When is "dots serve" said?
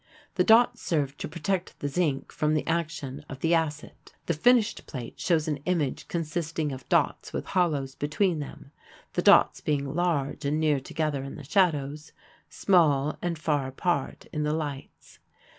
0.43-1.15